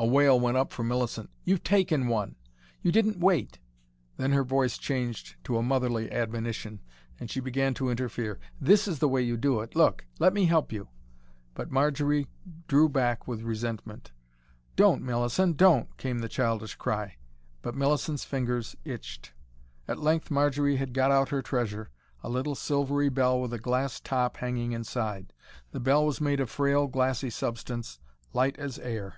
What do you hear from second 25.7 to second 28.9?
The bell was made of frail glassy substance, light as